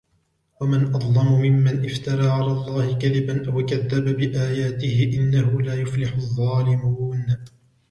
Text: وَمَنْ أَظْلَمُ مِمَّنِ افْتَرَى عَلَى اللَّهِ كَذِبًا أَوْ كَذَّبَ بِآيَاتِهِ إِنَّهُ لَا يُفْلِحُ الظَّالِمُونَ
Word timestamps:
وَمَنْ 0.61 0.83
أَظْلَمُ 0.95 1.41
مِمَّنِ 1.41 1.85
افْتَرَى 1.85 2.27
عَلَى 2.29 2.45
اللَّهِ 2.51 2.93
كَذِبًا 2.93 3.51
أَوْ 3.53 3.65
كَذَّبَ 3.65 4.03
بِآيَاتِهِ 4.17 5.13
إِنَّهُ 5.17 5.61
لَا 5.61 5.73
يُفْلِحُ 5.81 6.13
الظَّالِمُونَ 6.13 7.37